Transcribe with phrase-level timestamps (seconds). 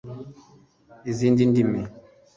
[1.11, 1.81] izindi ndimi